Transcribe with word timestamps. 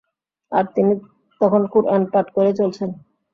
আর 0.51 0.65
তিনি 0.75 0.93
তখন 1.41 1.61
কুরআন 1.73 2.01
পাঠ 2.13 2.25
করেই 2.35 2.55
চলছেন। 2.59 2.89